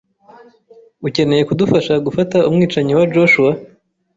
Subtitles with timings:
[1.07, 3.51] Ukeneye kudufasha gufata umwicanyi wa Joshua?